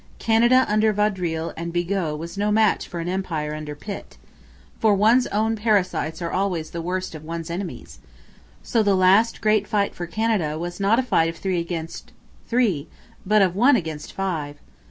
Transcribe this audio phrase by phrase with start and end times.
[0.17, 4.17] Canada under Vaudreuil and Bigot was no match for an empire under Pitt.
[4.79, 7.99] For one's own parasites are always the worst of one's enemies.
[8.63, 12.13] So the last great fight for Canada was not a fight of three against
[12.47, 12.87] three;
[13.27, 14.57] but of one against five.